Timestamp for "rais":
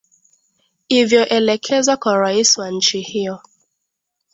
2.23-2.57